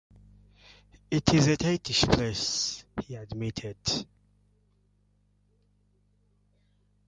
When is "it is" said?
1.11-1.45